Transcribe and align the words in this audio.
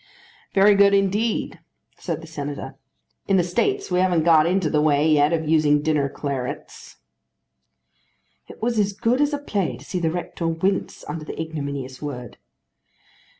"Very 0.55 0.73
good 0.73 0.95
indeed," 0.95 1.59
said 1.95 2.21
the 2.21 2.25
Senator. 2.25 2.73
"In 3.27 3.37
the 3.37 3.43
States 3.43 3.91
we 3.91 3.99
haven't 3.99 4.23
got 4.23 4.47
into 4.47 4.67
the 4.67 4.81
way 4.81 5.07
yet 5.07 5.31
of 5.31 5.47
using 5.47 5.83
dinner 5.83 6.09
clarets." 6.09 6.97
It 8.47 8.63
was 8.63 8.79
as 8.79 8.93
good 8.93 9.21
as 9.21 9.31
a 9.31 9.37
play 9.37 9.77
to 9.77 9.85
see 9.85 9.99
the 9.99 10.09
rector 10.09 10.47
wince 10.47 11.05
under 11.07 11.23
the 11.23 11.39
ignominious 11.39 12.01
word. 12.01 12.37